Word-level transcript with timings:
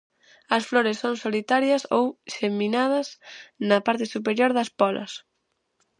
As 0.55 0.63
flores 0.69 0.97
son 1.03 1.15
solitarias 1.25 1.83
ou 1.97 2.05
xeminadas 2.35 3.07
na 3.69 3.77
parte 3.87 4.05
superior 4.13 4.51
das 4.57 4.69
pólas. 4.79 5.11